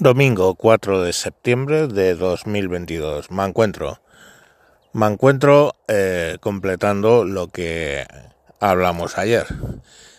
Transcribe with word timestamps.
Domingo 0.00 0.56
4 0.56 1.02
de 1.02 1.12
septiembre 1.12 1.86
de 1.86 2.16
2022. 2.16 3.30
Me 3.30 3.44
encuentro. 3.44 4.00
Me 4.92 5.06
encuentro 5.06 5.76
eh, 5.86 6.36
completando 6.40 7.24
lo 7.24 7.46
que 7.46 8.04
hablamos 8.58 9.18
ayer. 9.18 9.46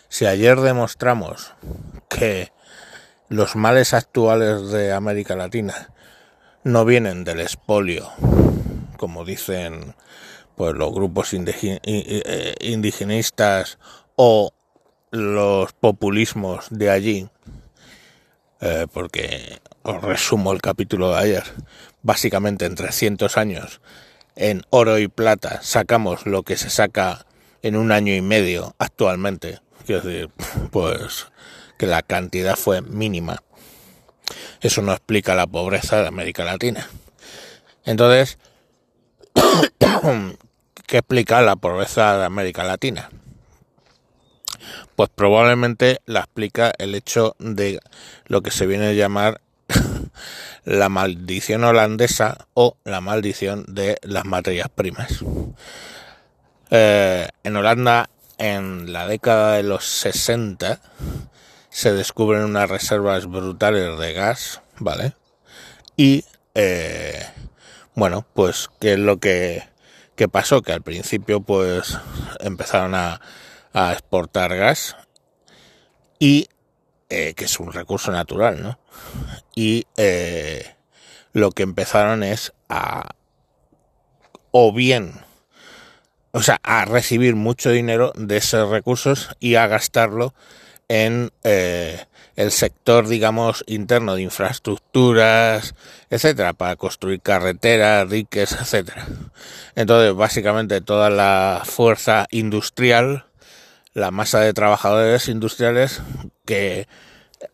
Si 0.08 0.24
ayer 0.24 0.60
demostramos 0.60 1.52
que 2.08 2.52
los 3.28 3.54
males 3.54 3.92
actuales 3.92 4.70
de 4.70 4.94
América 4.94 5.36
Latina 5.36 5.92
no 6.64 6.86
vienen 6.86 7.24
del 7.24 7.40
espolio, 7.40 8.08
como 8.96 9.26
dicen 9.26 9.94
pues 10.56 10.74
los 10.74 10.90
grupos 10.90 11.34
eh, 11.34 12.54
indigenistas 12.60 13.78
o 14.16 14.54
los 15.10 15.74
populismos 15.74 16.64
de 16.70 16.88
allí, 16.88 17.28
eh, 18.60 18.86
porque 18.92 19.60
os 19.82 20.02
resumo 20.02 20.52
el 20.52 20.60
capítulo 20.60 21.10
de 21.10 21.18
ayer, 21.18 21.44
básicamente 22.02 22.64
en 22.64 22.74
300 22.74 23.36
años, 23.36 23.80
en 24.34 24.62
oro 24.70 24.98
y 24.98 25.08
plata, 25.08 25.60
sacamos 25.62 26.26
lo 26.26 26.42
que 26.42 26.56
se 26.56 26.70
saca 26.70 27.26
en 27.62 27.76
un 27.76 27.92
año 27.92 28.14
y 28.14 28.20
medio 28.20 28.74
actualmente. 28.78 29.60
Quiero 29.84 30.02
decir, 30.02 30.30
pues 30.70 31.26
que 31.78 31.86
la 31.86 32.02
cantidad 32.02 32.56
fue 32.56 32.82
mínima. 32.82 33.42
Eso 34.60 34.82
no 34.82 34.92
explica 34.92 35.34
la 35.34 35.46
pobreza 35.46 36.00
de 36.02 36.08
América 36.08 36.44
Latina. 36.44 36.88
Entonces, 37.84 38.38
¿qué 40.86 40.98
explica 40.98 41.42
la 41.42 41.56
pobreza 41.56 42.18
de 42.18 42.24
América 42.24 42.64
Latina? 42.64 43.10
Pues 44.94 45.10
probablemente 45.14 46.00
la 46.06 46.20
explica 46.20 46.72
el 46.78 46.94
hecho 46.94 47.36
de 47.38 47.80
lo 48.26 48.42
que 48.42 48.50
se 48.50 48.66
viene 48.66 48.88
a 48.88 48.92
llamar 48.92 49.40
la 50.64 50.88
maldición 50.88 51.64
holandesa 51.64 52.46
o 52.54 52.76
la 52.84 53.00
maldición 53.00 53.64
de 53.68 53.98
las 54.02 54.24
materias 54.24 54.68
primas. 54.74 55.24
Eh, 56.70 57.28
en 57.44 57.56
Holanda, 57.56 58.10
en 58.38 58.92
la 58.92 59.06
década 59.06 59.54
de 59.54 59.62
los 59.62 59.84
60, 59.84 60.80
se 61.70 61.92
descubren 61.92 62.44
unas 62.44 62.68
reservas 62.68 63.26
brutales 63.26 63.98
de 63.98 64.12
gas, 64.12 64.60
¿vale? 64.78 65.14
Y, 65.96 66.24
eh, 66.54 67.24
bueno, 67.94 68.26
pues, 68.34 68.68
¿qué 68.80 68.94
es 68.94 68.98
lo 68.98 69.18
que, 69.18 69.62
que 70.16 70.28
pasó? 70.28 70.62
Que 70.62 70.72
al 70.72 70.82
principio, 70.82 71.40
pues, 71.40 71.98
empezaron 72.40 72.94
a, 72.94 73.20
a 73.76 73.92
exportar 73.92 74.56
gas 74.56 74.96
y 76.18 76.48
eh, 77.10 77.34
que 77.34 77.44
es 77.44 77.60
un 77.60 77.74
recurso 77.74 78.10
natural, 78.10 78.62
¿no? 78.62 78.78
Y 79.54 79.86
eh, 79.98 80.74
lo 81.34 81.50
que 81.50 81.62
empezaron 81.62 82.22
es 82.22 82.54
a 82.70 83.10
o 84.50 84.72
bien 84.72 85.26
o 86.32 86.42
sea, 86.42 86.58
a 86.62 86.86
recibir 86.86 87.34
mucho 87.34 87.70
dinero 87.70 88.12
de 88.16 88.38
esos 88.38 88.70
recursos 88.70 89.28
y 89.40 89.56
a 89.56 89.66
gastarlo 89.66 90.34
en 90.88 91.30
eh, 91.44 92.06
el 92.36 92.52
sector, 92.52 93.08
digamos, 93.08 93.62
interno 93.66 94.14
de 94.14 94.22
infraestructuras, 94.22 95.74
etcétera, 96.08 96.54
para 96.54 96.76
construir 96.76 97.20
carreteras, 97.20 98.08
diques, 98.08 98.52
etcétera. 98.52 99.06
Entonces, 99.74 100.14
básicamente 100.14 100.80
toda 100.80 101.10
la 101.10 101.62
fuerza 101.64 102.26
industrial 102.30 103.25
la 103.96 104.10
masa 104.10 104.40
de 104.40 104.52
trabajadores 104.52 105.26
industriales 105.28 106.02
que 106.44 106.86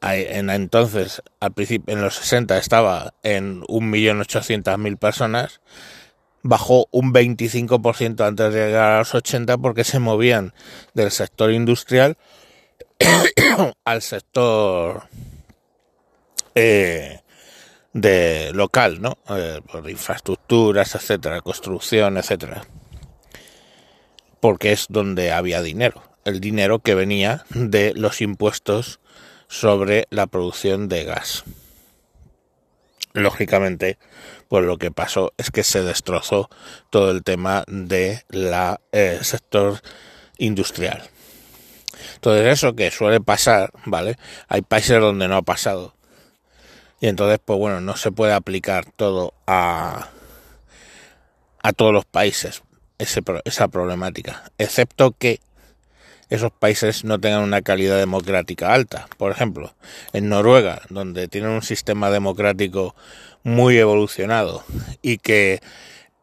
en 0.00 0.50
entonces, 0.50 1.22
al 1.38 1.52
principio, 1.52 1.94
en 1.94 2.02
los 2.02 2.16
60 2.16 2.58
estaba 2.58 3.14
en 3.22 3.62
1.800.000 3.62 4.98
personas, 4.98 5.60
bajó 6.42 6.88
un 6.90 7.14
25% 7.14 8.26
antes 8.26 8.52
de 8.52 8.66
llegar 8.66 8.90
a 8.90 8.98
los 8.98 9.14
80 9.14 9.56
porque 9.58 9.84
se 9.84 10.00
movían 10.00 10.52
del 10.94 11.12
sector 11.12 11.52
industrial 11.52 12.16
al 13.84 14.02
sector 14.02 15.04
eh, 16.56 17.20
de 17.92 18.50
local, 18.52 19.00
¿no? 19.00 19.16
Eh, 19.28 19.60
por 19.70 19.88
infraestructuras, 19.88 20.96
etcétera, 20.96 21.40
construcción, 21.40 22.16
etcétera. 22.16 22.66
Porque 24.40 24.72
es 24.72 24.86
donde 24.88 25.30
había 25.30 25.62
dinero 25.62 26.11
el 26.24 26.40
dinero 26.40 26.78
que 26.80 26.94
venía 26.94 27.44
de 27.50 27.92
los 27.94 28.20
impuestos 28.20 29.00
sobre 29.48 30.06
la 30.10 30.26
producción 30.26 30.88
de 30.88 31.04
gas. 31.04 31.44
Lógicamente, 33.12 33.98
pues 34.48 34.64
lo 34.64 34.78
que 34.78 34.90
pasó 34.90 35.34
es 35.36 35.50
que 35.50 35.64
se 35.64 35.82
destrozó 35.82 36.48
todo 36.90 37.10
el 37.10 37.22
tema 37.22 37.64
de 37.66 38.24
la 38.28 38.80
eh, 38.92 39.18
sector 39.22 39.82
industrial. 40.38 41.02
Entonces 42.14 42.46
eso 42.46 42.74
que 42.74 42.90
suele 42.90 43.20
pasar, 43.20 43.72
¿vale? 43.84 44.16
Hay 44.48 44.62
países 44.62 45.00
donde 45.00 45.28
no 45.28 45.36
ha 45.36 45.42
pasado. 45.42 45.94
Y 47.00 47.08
entonces, 47.08 47.40
pues 47.44 47.58
bueno, 47.58 47.80
no 47.80 47.96
se 47.96 48.12
puede 48.12 48.32
aplicar 48.32 48.86
todo 48.86 49.34
a, 49.46 50.08
a 51.62 51.72
todos 51.72 51.92
los 51.92 52.04
países 52.04 52.62
ese, 52.98 53.22
esa 53.44 53.68
problemática. 53.68 54.44
Excepto 54.56 55.12
que 55.12 55.40
esos 56.32 56.50
países 56.50 57.04
no 57.04 57.20
tengan 57.20 57.42
una 57.42 57.60
calidad 57.60 57.98
democrática 57.98 58.72
alta. 58.72 59.06
Por 59.18 59.32
ejemplo, 59.32 59.74
en 60.14 60.30
Noruega, 60.30 60.80
donde 60.88 61.28
tienen 61.28 61.50
un 61.50 61.60
sistema 61.60 62.10
democrático 62.10 62.96
muy 63.42 63.76
evolucionado 63.76 64.64
y 65.02 65.18
que, 65.18 65.60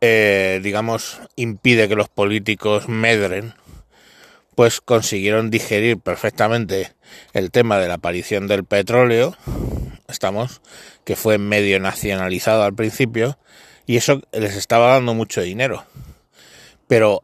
eh, 0.01 0.61
digamos, 0.63 1.19
impide 1.35 1.87
que 1.87 1.95
los 1.95 2.09
políticos 2.09 2.89
medren, 2.89 3.53
pues 4.55 4.81
consiguieron 4.81 5.51
digerir 5.51 5.99
perfectamente 5.99 6.91
el 7.33 7.51
tema 7.51 7.77
de 7.77 7.87
la 7.87 7.95
aparición 7.95 8.47
del 8.47 8.63
petróleo, 8.63 9.37
estamos, 10.07 10.61
que 11.03 11.15
fue 11.15 11.37
medio 11.37 11.79
nacionalizado 11.79 12.63
al 12.63 12.73
principio, 12.73 13.37
y 13.85 13.97
eso 13.97 14.21
les 14.31 14.55
estaba 14.55 14.93
dando 14.93 15.13
mucho 15.13 15.41
dinero. 15.41 15.85
Pero 16.87 17.21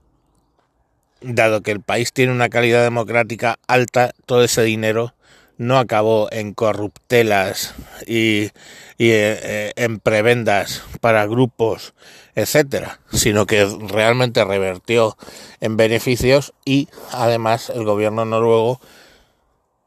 dado 1.22 1.62
que 1.62 1.72
el 1.72 1.81
país 1.81 2.14
tiene 2.14 2.31
una 2.31 2.50
calidad 2.50 2.84
democrática 2.84 3.58
alta, 3.68 4.12
todo 4.26 4.44
ese 4.44 4.64
dinero 4.64 5.14
no 5.58 5.78
acabó 5.78 6.28
en 6.31 6.53
corruptelas 6.53 7.76
y, 8.06 8.44
eh, 8.44 8.52
eh, 9.00 9.72
en 9.76 10.00
prebendas 10.00 10.84
para 11.02 11.26
grupos, 11.26 11.94
etcétera, 12.36 13.00
sino 13.12 13.46
que 13.46 13.66
realmente 13.88 14.44
revertió 14.44 15.18
en 15.62 15.78
beneficios 15.78 16.53
y 16.66 16.90
además 17.12 17.70
el 17.70 17.86
gobierno 17.86 18.26
noruego 18.26 18.82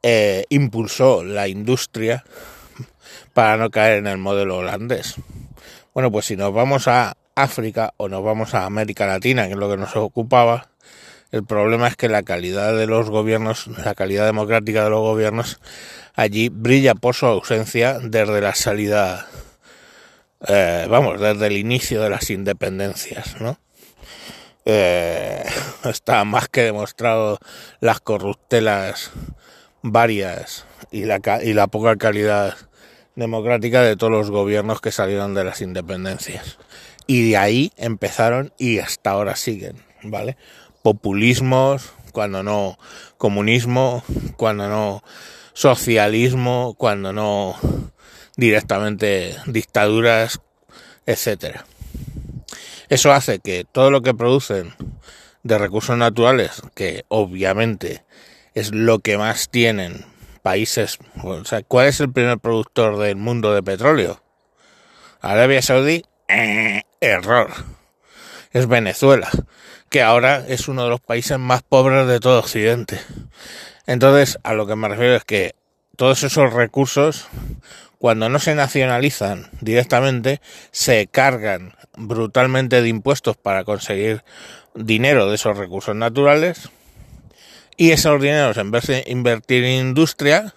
eh, 0.02 0.44
impulsó 0.48 1.22
la 1.22 1.48
industria 1.48 2.24
para 3.34 3.56
no 3.56 3.70
caer 3.70 3.98
en 3.98 4.06
el 4.06 4.18
modelo 4.18 4.58
holandés. 4.58 5.16
Bueno, 5.92 6.10
pues 6.10 6.26
si 6.26 6.36
nos 6.36 6.52
vamos 6.52 6.88
a 6.88 7.16
África 7.34 7.92
o 7.96 8.08
nos 8.08 8.22
vamos 8.22 8.54
a 8.54 8.64
América 8.64 9.06
Latina, 9.06 9.46
que 9.46 9.52
es 9.52 9.58
lo 9.58 9.70
que 9.70 9.76
nos 9.76 9.94
ocupaba, 9.96 10.68
el 11.30 11.44
problema 11.44 11.88
es 11.88 11.96
que 11.96 12.08
la 12.08 12.22
calidad 12.22 12.76
de 12.76 12.86
los 12.86 13.10
gobiernos, 13.10 13.66
la 13.84 13.94
calidad 13.94 14.26
democrática 14.26 14.84
de 14.84 14.90
los 14.90 15.00
gobiernos 15.00 15.60
allí 16.14 16.48
brilla 16.48 16.94
por 16.94 17.14
su 17.14 17.26
ausencia 17.26 17.98
desde 17.98 18.40
la 18.40 18.54
salida, 18.54 19.26
eh, 20.46 20.86
vamos, 20.88 21.20
desde 21.20 21.46
el 21.46 21.56
inicio 21.56 22.02
de 22.02 22.10
las 22.10 22.30
independencias, 22.30 23.40
¿no? 23.40 23.58
Eh, 24.64 25.44
está 25.84 26.24
más 26.24 26.48
que 26.48 26.62
demostrado 26.62 27.38
las 27.80 28.00
corruptelas 28.00 29.10
varias 29.82 30.66
y 30.90 31.04
la, 31.04 31.20
y 31.42 31.52
la 31.52 31.66
poca 31.66 31.96
calidad 31.96 32.56
democrática 33.16 33.82
de 33.82 33.96
todos 33.96 34.12
los 34.12 34.30
gobiernos 34.30 34.80
que 34.80 34.92
salieron 34.92 35.34
de 35.34 35.44
las 35.44 35.60
independencias. 35.60 36.58
Y 37.06 37.30
de 37.30 37.36
ahí 37.36 37.72
empezaron 37.76 38.52
y 38.58 38.78
hasta 38.78 39.10
ahora 39.10 39.36
siguen, 39.36 39.76
¿vale? 40.02 40.36
Populismos, 40.88 41.92
cuando 42.12 42.42
no 42.42 42.78
comunismo, 43.18 44.02
cuando 44.36 44.68
no 44.68 45.02
socialismo, 45.52 46.74
cuando 46.78 47.12
no 47.12 47.56
directamente 48.36 49.36
dictaduras, 49.46 50.40
etcétera. 51.04 51.66
Eso 52.88 53.12
hace 53.12 53.40
que 53.40 53.64
todo 53.70 53.90
lo 53.90 54.00
que 54.00 54.14
producen 54.14 54.74
de 55.42 55.58
recursos 55.58 55.98
naturales, 55.98 56.62
que 56.74 57.04
obviamente 57.08 58.04
es 58.54 58.72
lo 58.72 59.00
que 59.00 59.18
más 59.18 59.50
tienen 59.50 60.06
países, 60.42 60.98
o 61.22 61.44
sea, 61.44 61.62
¿cuál 61.62 61.88
es 61.88 62.00
el 62.00 62.10
primer 62.10 62.38
productor 62.38 62.96
del 62.96 63.16
mundo 63.16 63.52
de 63.52 63.62
petróleo? 63.62 64.22
Arabia 65.20 65.60
Saudí, 65.60 66.02
eh, 66.28 66.82
error. 67.00 67.50
Es 68.52 68.66
Venezuela 68.66 69.30
que 69.88 70.02
ahora 70.02 70.44
es 70.46 70.68
uno 70.68 70.84
de 70.84 70.90
los 70.90 71.00
países 71.00 71.38
más 71.38 71.62
pobres 71.62 72.06
de 72.06 72.20
todo 72.20 72.38
Occidente. 72.38 73.00
Entonces, 73.86 74.38
a 74.42 74.52
lo 74.52 74.66
que 74.66 74.76
me 74.76 74.88
refiero 74.88 75.16
es 75.16 75.24
que 75.24 75.54
todos 75.96 76.22
esos 76.22 76.52
recursos, 76.52 77.26
cuando 77.98 78.28
no 78.28 78.38
se 78.38 78.54
nacionalizan 78.54 79.50
directamente, 79.60 80.40
se 80.70 81.06
cargan 81.06 81.74
brutalmente 81.96 82.82
de 82.82 82.88
impuestos 82.88 83.36
para 83.36 83.64
conseguir 83.64 84.24
dinero 84.74 85.28
de 85.28 85.36
esos 85.36 85.56
recursos 85.56 85.96
naturales 85.96 86.68
y 87.76 87.90
esos 87.90 88.20
dineros 88.20 88.56
en 88.58 88.70
vez 88.70 88.86
de 88.86 89.04
invertir 89.06 89.64
en 89.64 89.88
industria 89.88 90.54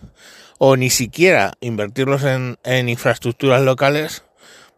o 0.58 0.76
ni 0.76 0.90
siquiera 0.90 1.54
invertirlos 1.62 2.24
en, 2.24 2.58
en 2.64 2.90
infraestructuras 2.90 3.64
locales, 3.64 4.24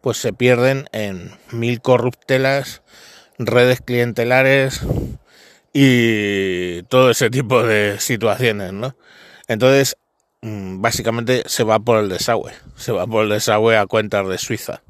pues 0.04 0.18
se 0.18 0.34
pierden 0.34 0.86
en 0.92 1.30
mil 1.50 1.80
corruptelas, 1.80 2.82
redes 3.38 3.80
clientelares 3.80 4.82
y 5.72 6.82
todo 6.82 7.10
ese 7.10 7.30
tipo 7.30 7.62
de 7.62 7.98
situaciones, 8.00 8.74
¿no? 8.74 8.94
Entonces, 9.48 9.96
mm, 10.42 10.82
básicamente 10.82 11.44
se 11.46 11.64
va 11.64 11.78
por 11.78 12.00
el 12.00 12.10
desagüe, 12.10 12.52
se 12.76 12.92
va 12.92 13.06
por 13.06 13.24
el 13.24 13.30
desagüe 13.30 13.78
a 13.78 13.86
cuentas 13.86 14.28
de 14.28 14.36
Suiza 14.36 14.82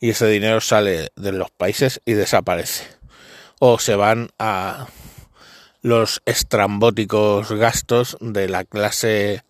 y 0.00 0.10
ese 0.10 0.26
dinero 0.26 0.60
sale 0.60 1.10
de 1.14 1.30
los 1.30 1.52
países 1.52 2.00
y 2.04 2.14
desaparece. 2.14 2.88
O 3.60 3.78
se 3.78 3.94
van 3.94 4.30
a 4.40 4.88
los 5.80 6.22
estrambóticos 6.24 7.52
gastos 7.52 8.16
de 8.20 8.48
la 8.48 8.64
clase 8.64 9.44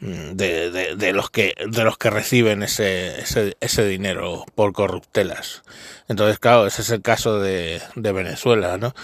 mm, 0.00 0.32
de, 0.32 0.96
de, 0.96 1.12
los 1.12 1.30
que 1.30 1.54
de 1.66 1.84
los 1.84 1.98
que 1.98 2.10
reciben 2.10 2.62
ese, 2.62 3.20
ese, 3.20 3.56
ese, 3.60 3.86
dinero 3.86 4.44
por 4.54 4.72
corruptelas. 4.72 5.62
Entonces, 6.08 6.38
claro, 6.38 6.66
ese 6.66 6.82
es 6.82 6.90
el 6.90 7.02
caso 7.02 7.40
de, 7.40 7.80
de 7.94 8.12
Venezuela, 8.12 8.76
¿no? 8.78 8.94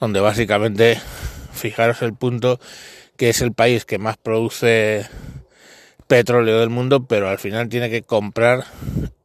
Donde 0.00 0.20
básicamente, 0.20 1.00
fijaros 1.52 2.02
el 2.02 2.14
punto, 2.14 2.60
que 3.16 3.30
es 3.30 3.40
el 3.40 3.52
país 3.52 3.84
que 3.84 3.98
más 3.98 4.16
produce 4.16 5.08
petróleo 6.12 6.60
del 6.60 6.68
mundo, 6.68 7.06
pero 7.06 7.30
al 7.30 7.38
final 7.38 7.68
tiene 7.68 7.88
que 7.88 8.02
comprar 8.02 8.64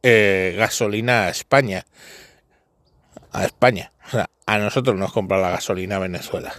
eh, 0.02 0.54
gasolina 0.56 1.24
a 1.24 1.28
España. 1.28 1.84
A 3.30 3.44
España. 3.44 3.92
O 4.06 4.10
sea, 4.10 4.30
a 4.46 4.58
nosotros 4.58 4.96
nos 4.96 5.12
compra 5.12 5.38
la 5.38 5.50
gasolina 5.50 5.96
a 5.96 5.98
Venezuela. 5.98 6.54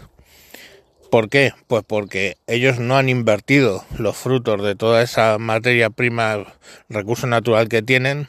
¿Por 1.10 1.30
qué? 1.30 1.54
Pues 1.68 1.84
porque 1.86 2.38
ellos 2.46 2.80
no 2.80 2.98
han 2.98 3.10
invertido 3.10 3.84
los 3.98 4.16
frutos 4.16 4.64
de 4.64 4.76
toda 4.76 5.02
esa 5.02 5.38
materia 5.40 5.90
prima, 5.90 6.46
recurso 6.88 7.26
natural 7.26 7.68
que 7.68 7.82
tienen, 7.82 8.28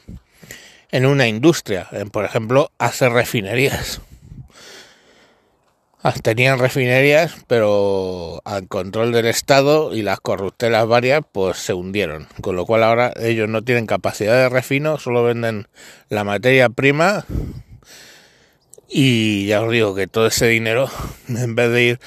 en 0.90 1.06
una 1.06 1.28
industria, 1.28 1.86
en, 1.92 2.08
por 2.10 2.24
ejemplo, 2.24 2.70
hacer 2.78 3.12
refinerías. 3.12 4.00
Ah, 6.02 6.14
tenían 6.14 6.58
refinerías, 6.58 7.36
pero 7.46 8.40
al 8.46 8.66
control 8.68 9.12
del 9.12 9.26
Estado 9.26 9.94
y 9.94 10.00
las 10.00 10.18
corruptelas 10.18 10.86
varias, 10.86 11.20
pues 11.30 11.58
se 11.58 11.74
hundieron. 11.74 12.26
Con 12.40 12.56
lo 12.56 12.64
cual 12.64 12.82
ahora 12.82 13.12
ellos 13.20 13.50
no 13.50 13.62
tienen 13.62 13.84
capacidad 13.84 14.32
de 14.32 14.48
refino, 14.48 14.98
solo 14.98 15.22
venden 15.22 15.68
la 16.08 16.24
materia 16.24 16.70
prima. 16.70 17.26
Y 18.88 19.46
ya 19.46 19.60
os 19.60 19.70
digo 19.70 19.94
que 19.94 20.06
todo 20.06 20.26
ese 20.26 20.46
dinero, 20.46 20.88
en 21.28 21.54
vez 21.54 21.70
de 21.70 21.82
ir 21.82 22.00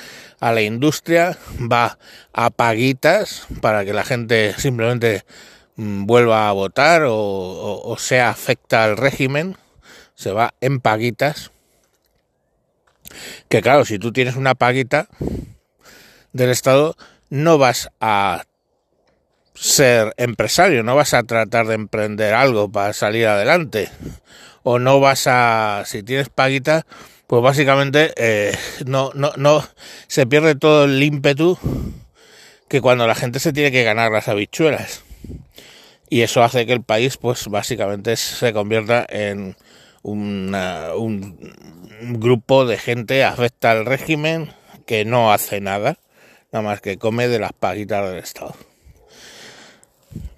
a 0.43 0.51
la 0.51 0.61
industria, 0.61 1.37
va 1.59 1.97
a 2.33 2.49
paguitas 2.49 3.47
para 3.61 3.85
que 3.85 3.93
la 3.93 4.03
gente 4.03 4.53
simplemente 4.57 5.23
mm, 5.77 6.05
vuelva 6.05 6.49
a 6.49 6.51
votar 6.51 7.03
o, 7.03 7.15
o, 7.15 7.91
o 7.91 7.97
sea 7.97 8.29
afecta 8.29 8.83
al 8.83 8.97
régimen. 8.97 9.55
Se 10.15 10.31
va 10.31 10.53
en 10.61 10.79
paguitas 10.79 11.51
que 13.49 13.61
claro, 13.61 13.85
si 13.85 13.99
tú 13.99 14.11
tienes 14.11 14.35
una 14.35 14.55
paguita 14.55 15.07
del 16.31 16.49
Estado, 16.49 16.95
no 17.29 17.57
vas 17.57 17.89
a 17.99 18.43
ser 19.53 20.13
empresario, 20.17 20.83
no 20.83 20.95
vas 20.95 21.13
a 21.13 21.23
tratar 21.23 21.67
de 21.67 21.75
emprender 21.75 22.33
algo 22.33 22.71
para 22.71 22.93
salir 22.93 23.27
adelante. 23.27 23.89
O 24.63 24.79
no 24.79 24.99
vas 24.99 25.27
a, 25.27 25.83
si 25.85 26.03
tienes 26.03 26.29
paguita, 26.29 26.85
pues 27.33 27.41
básicamente 27.41 28.13
eh, 28.15 28.55
no, 28.85 29.09
no, 29.15 29.31
no, 29.37 29.67
se 30.05 30.27
pierde 30.27 30.53
todo 30.53 30.83
el 30.83 31.01
ímpetu 31.01 31.57
que 32.67 32.79
cuando 32.79 33.07
la 33.07 33.15
gente 33.15 33.39
se 33.39 33.51
tiene 33.51 33.71
que 33.71 33.83
ganar 33.83 34.11
las 34.11 34.27
habichuelas. 34.27 35.01
Y 36.11 36.21
eso 36.21 36.43
hace 36.43 36.67
que 36.67 36.73
el 36.73 36.83
país, 36.83 37.17
pues 37.17 37.47
básicamente 37.47 38.17
se 38.17 38.53
convierta 38.53 39.03
en 39.09 39.55
una, 40.03 40.93
un 40.95 41.39
grupo 42.19 42.67
de 42.67 42.77
gente 42.77 43.23
afecta 43.23 43.71
al 43.71 43.87
régimen 43.87 44.53
que 44.85 45.03
no 45.03 45.33
hace 45.33 45.59
nada, 45.59 45.97
nada 46.51 46.63
más 46.63 46.81
que 46.81 46.99
come 46.99 47.27
de 47.27 47.39
las 47.39 47.53
paguitas 47.53 48.11
del 48.11 48.19
Estado. 48.19 48.53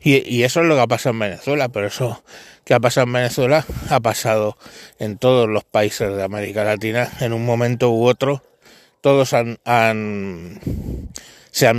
Y, 0.08 0.44
eso 0.44 0.62
es 0.62 0.68
lo 0.68 0.76
que 0.76 0.82
ha 0.82 0.88
pasado 0.88 1.14
en 1.14 1.20
Venezuela, 1.20 1.68
pero 1.70 1.88
eso 1.88 2.24
que 2.64 2.76
ha 2.76 2.80
pasado 2.80 3.08
en 3.08 3.14
Venezuela 3.14 3.66
ha 3.90 4.00
pasado 4.00 4.56
en 5.00 5.18
todos 5.18 5.50
los 5.50 5.64
países 5.64 6.16
de 6.16 6.22
América 6.22 6.64
Latina 6.64 7.10
en 7.22 7.34
un 7.34 7.44
momento 7.44 7.90
u 7.90 8.06
otro. 8.06 8.44
Todos 9.02 9.30
se 9.30 9.58
han 9.66 10.60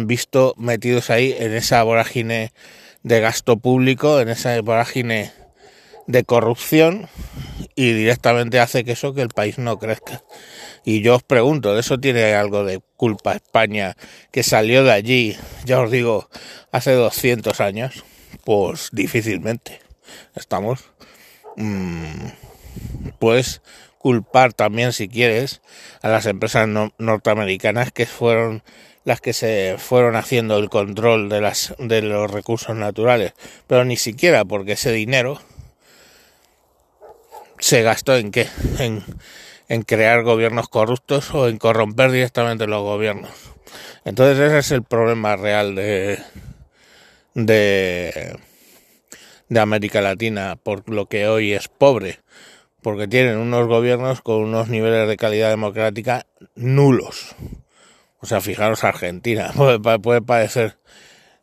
visto 0.08 0.54
metidos 0.56 1.10
ahí 1.10 1.36
en 1.38 1.52
esa 1.52 1.84
vorágine 1.84 2.52
de 3.04 3.20
gasto 3.20 3.58
público, 3.58 4.20
en 4.20 4.28
esa 4.28 4.60
vorágine 4.60 5.30
de 6.08 6.24
corrupción 6.24 7.08
y 7.76 7.92
directamente 7.92 8.58
hace 8.58 8.82
que 8.82 8.92
eso, 8.92 9.14
que 9.14 9.22
el 9.22 9.28
país 9.28 9.58
no 9.58 9.78
crezca. 9.78 10.24
Y 10.84 11.00
yo 11.00 11.14
os 11.14 11.22
pregunto, 11.22 11.74
¿de 11.74 11.80
eso 11.80 12.00
tiene 12.00 12.34
algo 12.34 12.64
de 12.64 12.80
culpa 12.96 13.34
España 13.36 13.96
que 14.32 14.42
salió 14.42 14.82
de 14.82 14.90
allí, 14.90 15.36
ya 15.64 15.80
os 15.80 15.92
digo, 15.92 16.28
hace 16.72 16.90
200 16.90 17.60
años? 17.60 18.04
Pues 18.44 18.90
difícilmente. 18.92 19.80
Estamos, 20.34 20.90
mmm, 21.56 22.28
pues 23.18 23.62
culpar 23.98 24.52
también, 24.52 24.92
si 24.92 25.08
quieres, 25.08 25.62
a 26.02 26.08
las 26.08 26.26
empresas 26.26 26.68
no, 26.68 26.92
norteamericanas 26.98 27.90
que 27.90 28.06
fueron 28.06 28.62
las 29.04 29.20
que 29.20 29.32
se 29.32 29.76
fueron 29.78 30.16
haciendo 30.16 30.58
el 30.58 30.68
control 30.68 31.28
de 31.28 31.40
las 31.40 31.74
de 31.78 32.02
los 32.02 32.30
recursos 32.30 32.76
naturales, 32.76 33.34
pero 33.66 33.84
ni 33.84 33.96
siquiera 33.96 34.44
porque 34.44 34.72
ese 34.72 34.92
dinero 34.92 35.40
se 37.58 37.82
gastó 37.82 38.16
en 38.16 38.30
qué? 38.32 38.48
En, 38.78 39.02
en 39.68 39.82
crear 39.82 40.22
gobiernos 40.22 40.68
corruptos 40.68 41.32
o 41.34 41.48
en 41.48 41.58
corromper 41.58 42.10
directamente 42.10 42.66
los 42.66 42.82
gobiernos. 42.82 43.30
Entonces 44.04 44.38
ese 44.38 44.58
es 44.58 44.70
el 44.72 44.82
problema 44.82 45.36
real 45.36 45.74
de, 45.74 46.18
de, 47.36 48.34
de 49.48 49.60
América 49.60 50.00
Latina, 50.00 50.56
por 50.56 50.88
lo 50.88 51.06
que 51.06 51.28
hoy 51.28 51.52
es 51.52 51.68
pobre, 51.68 52.20
porque 52.82 53.06
tienen 53.06 53.36
unos 53.36 53.68
gobiernos 53.68 54.22
con 54.22 54.36
unos 54.36 54.68
niveles 54.68 55.06
de 55.06 55.16
calidad 55.16 55.50
democrática 55.50 56.26
nulos. 56.54 57.36
O 58.20 58.26
sea, 58.26 58.40
fijaros 58.40 58.84
Argentina, 58.84 59.52
puede, 59.56 59.98
puede 59.98 60.22
parecer 60.22 60.78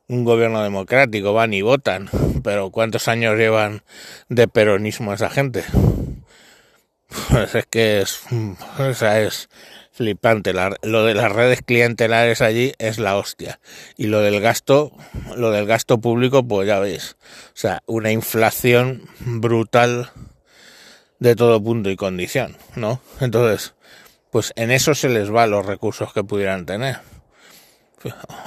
un 0.08 0.26
gobierno 0.26 0.64
democrático, 0.64 1.34
van 1.34 1.54
y 1.54 1.62
votan, 1.62 2.10
pero 2.44 2.72
¿cuántos 2.72 3.08
años 3.08 3.38
llevan 3.38 3.84
de 4.30 4.48
peronismo 4.48 5.14
esa 5.14 5.30
gente? 5.30 5.64
Pues 7.30 7.54
es 7.54 7.68
que 7.68 8.02
es, 8.02 8.24
o 8.80 8.94
sea, 8.96 9.22
es 9.22 9.48
flipante. 9.94 10.54
lo 10.82 11.06
de 11.06 11.14
las 11.14 11.32
redes 11.32 11.62
clientelares 11.62 12.42
allí 12.42 12.74
es 12.80 12.98
la 13.00 13.16
hostia. 13.16 13.60
Y 13.96 14.08
lo 14.08 14.20
del 14.20 14.42
gasto, 14.42 14.92
lo 15.38 15.52
del 15.52 15.66
gasto 15.66 16.00
público, 16.00 16.46
pues 16.46 16.68
ya 16.68 16.80
veis. 16.80 17.16
O 17.50 17.58
sea, 17.58 17.84
una 17.86 18.12
inflación 18.12 19.04
brutal 19.20 20.12
de 21.20 21.36
todo 21.36 21.64
punto 21.64 21.90
y 21.90 21.96
condición, 21.96 22.58
¿no? 22.76 23.00
Entonces, 23.22 23.76
pues 24.32 24.52
en 24.56 24.72
eso 24.72 24.96
se 24.96 25.10
les 25.10 25.34
va 25.34 25.48
los 25.48 25.66
recursos 25.66 26.12
que 26.12 26.24
pudieran 26.24 26.66
tener. 26.66 26.98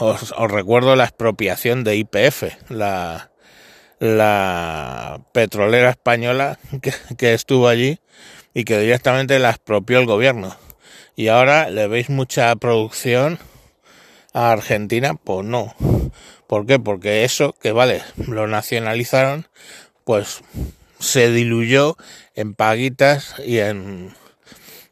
Os, 0.01 0.35
os 0.37 0.51
recuerdo 0.51 0.97
la 0.97 1.05
expropiación 1.05 1.85
de 1.85 1.97
IPF, 1.97 2.43
la, 2.69 3.31
la 4.01 5.23
petrolera 5.33 5.91
española 5.91 6.59
que, 6.83 6.93
que 7.17 7.33
estuvo 7.33 7.69
allí 7.69 8.01
y 8.53 8.65
que 8.65 8.79
directamente 8.79 9.39
la 9.39 9.51
expropió 9.51 9.99
el 9.99 10.07
gobierno. 10.07 10.57
Y 11.15 11.29
ahora 11.29 11.71
le 11.71 11.89
veis 11.89 12.11
mucha 12.11 12.55
producción 12.57 13.39
a 14.33 14.53
Argentina, 14.53 15.15
pues 15.15 15.47
no. 15.47 15.75
¿Por 16.47 16.67
qué? 16.67 16.79
Porque 16.79 17.25
eso, 17.25 17.55
que 17.61 17.73
vale, 17.73 18.03
lo 18.17 18.47
nacionalizaron, 18.47 19.49
pues 20.05 20.43
se 20.99 21.31
diluyó 21.31 21.97
en 22.35 22.55
paguitas 22.55 23.35
y 23.45 23.59
en 23.59 24.15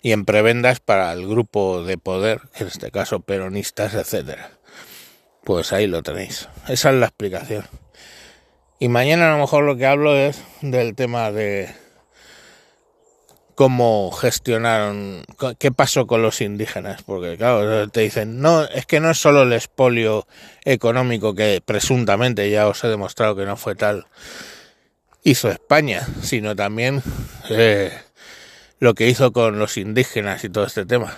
y 0.05 0.13
en 0.13 0.27
prebendas 0.27 0.81
para 0.81 1.11
el 1.15 1.27
grupo 1.27 1.83
de 1.83 1.97
poder, 1.97 2.43
en 2.57 2.67
este 2.67 2.91
caso 2.91 3.21
peronistas, 3.21 3.95
etcétera. 3.95 4.51
Pues 5.45 5.73
ahí 5.73 5.87
lo 5.87 6.03
tenéis. 6.03 6.47
Esa 6.69 6.91
es 6.91 6.97
la 6.97 7.07
explicación. 7.07 7.65
Y 8.79 8.89
mañana 8.89 9.29
a 9.29 9.33
lo 9.33 9.41
mejor 9.41 9.65
lo 9.65 9.79
que 9.79 9.87
hablo 9.87 10.15
es 10.15 10.43
del 10.61 10.95
tema 10.95 11.33
de 11.33 11.75
cómo 13.55 14.11
gestionaron, 14.11 15.25
qué 15.59 15.71
pasó 15.71 16.07
con 16.07 16.23
los 16.23 16.41
indígenas, 16.41 17.03
porque 17.03 17.37
claro, 17.37 17.89
te 17.89 18.01
dicen, 18.01 18.41
no, 18.41 18.65
es 18.65 18.87
que 18.87 19.01
no 19.01 19.11
es 19.11 19.19
solo 19.19 19.43
el 19.43 19.53
expolio 19.53 20.27
económico 20.65 21.35
que 21.35 21.63
presuntamente 21.65 22.51
ya 22.51 22.67
os 22.69 22.83
he 22.85 22.89
demostrado 22.89 23.37
que 23.37 23.45
no 23.45 23.57
fue 23.57 23.75
tal, 23.75 24.07
hizo 25.23 25.51
España, 25.51 26.07
sino 26.23 26.55
también 26.55 27.03
eh, 27.51 27.93
lo 28.79 28.95
que 28.95 29.09
hizo 29.09 29.33
con 29.33 29.59
los 29.59 29.77
indígenas 29.77 30.45
y 30.45 30.51
todo 30.51 30.67
este 30.67 30.85
tema. 30.85 31.17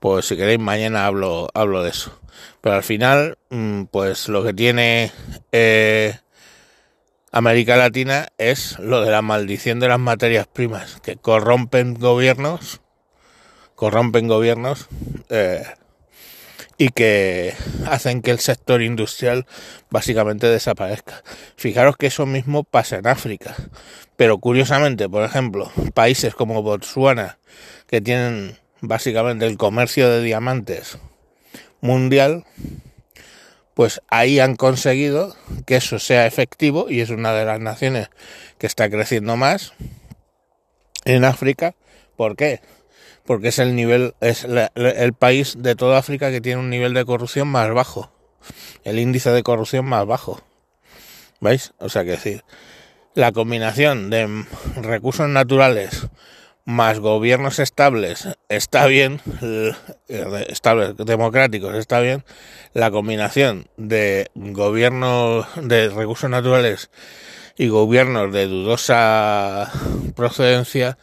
Pues 0.00 0.26
si 0.26 0.36
queréis 0.36 0.58
mañana 0.58 1.06
hablo, 1.06 1.48
hablo 1.54 1.82
de 1.82 1.90
eso. 1.90 2.18
Pero 2.60 2.76
al 2.76 2.82
final, 2.82 3.38
mm, 3.50 3.84
pues 3.84 4.28
lo 4.28 4.42
que 4.42 4.54
tiene 4.54 5.12
eh, 5.52 6.18
América 7.32 7.76
Latina 7.76 8.28
es 8.38 8.78
lo 8.80 9.02
de 9.02 9.10
la 9.12 9.22
maldición 9.22 9.78
de 9.78 9.86
las 9.86 10.00
materias 10.00 10.48
primas, 10.48 11.00
que 11.00 11.16
corrompen 11.16 11.94
gobiernos, 11.94 12.80
corrompen 13.76 14.26
gobiernos 14.26 14.88
eh, 15.28 15.64
y 16.76 16.88
que 16.88 17.54
hacen 17.86 18.22
que 18.22 18.32
el 18.32 18.40
sector 18.40 18.82
industrial 18.82 19.46
básicamente 19.90 20.48
desaparezca. 20.48 21.22
Fijaros 21.54 21.96
que 21.96 22.08
eso 22.08 22.26
mismo 22.26 22.64
pasa 22.64 22.96
en 22.96 23.06
África, 23.06 23.54
pero 24.16 24.38
curiosamente, 24.38 25.08
por 25.08 25.22
ejemplo, 25.22 25.70
países 25.94 26.34
como 26.34 26.62
Botswana, 26.64 27.38
que 27.86 28.00
tienen 28.00 28.58
básicamente 28.80 29.46
el 29.46 29.56
comercio 29.56 30.10
de 30.10 30.20
diamantes 30.22 30.98
mundial, 31.80 32.44
pues 33.74 34.00
ahí 34.08 34.40
han 34.40 34.56
conseguido 34.56 35.36
que 35.66 35.76
eso 35.76 35.98
sea 35.98 36.26
efectivo 36.26 36.86
y 36.88 37.00
es 37.00 37.10
una 37.10 37.32
de 37.32 37.44
las 37.44 37.60
naciones 37.60 38.10
que 38.58 38.66
está 38.66 38.90
creciendo 38.90 39.36
más 39.36 39.72
en 41.04 41.24
África. 41.24 41.74
¿Por 42.16 42.36
qué? 42.36 42.60
Porque 43.24 43.48
es 43.48 43.58
el 43.58 43.74
nivel, 43.74 44.14
es 44.20 44.44
el 44.74 45.12
país 45.14 45.54
de 45.58 45.76
toda 45.76 45.98
África 45.98 46.30
que 46.30 46.40
tiene 46.40 46.60
un 46.60 46.70
nivel 46.70 46.94
de 46.94 47.04
corrupción 47.04 47.48
más 47.48 47.72
bajo, 47.72 48.12
el 48.84 48.98
índice 48.98 49.30
de 49.30 49.42
corrupción 49.42 49.86
más 49.86 50.06
bajo. 50.06 50.42
¿Veis? 51.40 51.72
O 51.78 51.88
sea 51.88 52.04
que 52.04 52.10
decir, 52.10 52.44
la 53.14 53.32
combinación 53.32 54.10
de 54.10 54.44
recursos 54.76 55.28
naturales 55.28 56.06
más 56.70 57.00
gobiernos 57.00 57.58
estables 57.58 58.28
está 58.48 58.86
bien, 58.86 59.20
estables, 60.08 60.96
democráticos 60.96 61.74
está 61.74 62.00
bien, 62.00 62.24
la 62.72 62.90
combinación 62.90 63.68
de 63.76 64.30
gobiernos 64.34 65.46
de 65.56 65.88
recursos 65.88 66.30
naturales 66.30 66.90
y 67.56 67.68
gobiernos 67.68 68.32
de 68.32 68.46
dudosa 68.46 69.70
procedencia, 70.16 70.96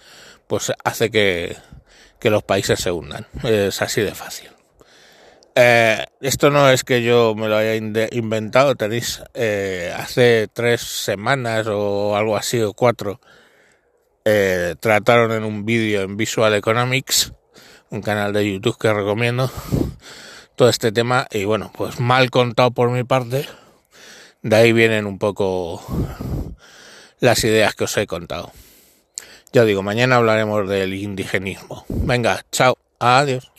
pues 0.48 0.72
hace 0.84 1.12
que, 1.12 1.56
que 2.20 2.30
los 2.30 2.44
países 2.44 2.80
se 2.80 2.92
hundan. 2.92 3.28
Es 3.44 3.82
así 3.82 4.02
de 4.02 4.16
fácil. 4.16 4.50
Eh, 5.54 6.06
esto 6.22 6.50
no 6.52 6.70
es 6.70 6.84
que 6.84 7.02
yo 7.02 7.34
me 7.36 7.48
lo 7.48 7.58
haya 7.58 7.76
inventado, 7.76 8.76
tenéis 8.76 9.24
eh, 9.34 9.92
hace 9.98 10.48
tres 10.54 10.82
semanas 10.82 11.66
o 11.68 12.16
algo 12.16 12.38
así, 12.38 12.62
o 12.62 12.74
cuatro, 12.74 13.20
eh, 14.30 14.76
trataron 14.82 15.32
en 15.32 15.46
un 15.46 15.66
vídeo 15.66 16.02
en 16.02 16.18
Visual 16.18 16.54
Economics, 16.54 17.32
un 17.90 18.02
canal 18.02 18.34
de 18.34 18.52
YouTube 18.52 18.78
que 18.78 18.94
recomiendo, 18.94 19.50
todo 20.58 20.68
este 20.68 20.92
tema 20.92 21.28
y 21.32 21.46
bueno, 21.46 21.72
pues 21.74 22.02
mal 22.02 22.30
contado 22.30 22.72
por 22.72 22.92
mi 22.92 23.06
parte, 23.06 23.48
de 24.42 24.56
ahí 24.56 24.74
vienen 24.74 25.06
un 25.06 25.18
poco 25.18 25.82
las 27.22 27.42
ideas 27.46 27.74
que 27.74 27.86
os 27.86 27.96
he 27.96 28.06
contado. 28.06 28.52
Ya 29.54 29.64
digo, 29.64 29.82
mañana 29.82 30.18
hablaremos 30.18 30.68
del 30.68 30.94
indigenismo. 30.94 31.86
Venga, 31.88 32.44
chao, 32.52 32.78
adiós. 33.00 33.57